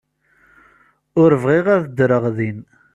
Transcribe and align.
Ur 1.21 1.31
bɣiɣ 1.43 1.65
ad 1.75 1.83
ddreɣ 1.89 2.25
din. 2.37 2.59